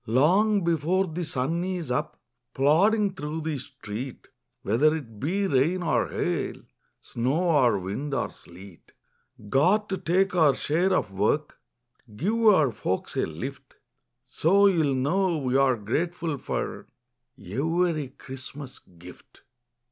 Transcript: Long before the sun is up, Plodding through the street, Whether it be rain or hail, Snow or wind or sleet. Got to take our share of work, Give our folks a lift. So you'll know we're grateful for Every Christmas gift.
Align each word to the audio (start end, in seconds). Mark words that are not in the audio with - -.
Long 0.07 0.63
before 0.63 1.05
the 1.05 1.23
sun 1.23 1.63
is 1.63 1.91
up, 1.91 2.19
Plodding 2.55 3.13
through 3.13 3.41
the 3.41 3.59
street, 3.59 4.29
Whether 4.63 4.95
it 4.95 5.19
be 5.19 5.45
rain 5.45 5.83
or 5.83 6.07
hail, 6.09 6.55
Snow 6.99 7.51
or 7.51 7.77
wind 7.77 8.11
or 8.11 8.31
sleet. 8.31 8.93
Got 9.47 9.89
to 9.89 9.99
take 9.99 10.35
our 10.35 10.55
share 10.55 10.91
of 10.91 11.11
work, 11.11 11.59
Give 12.15 12.47
our 12.47 12.71
folks 12.71 13.15
a 13.15 13.27
lift. 13.27 13.75
So 14.23 14.65
you'll 14.65 14.95
know 14.95 15.37
we're 15.37 15.75
grateful 15.75 16.39
for 16.39 16.87
Every 17.39 18.07
Christmas 18.07 18.79
gift. 18.79 19.43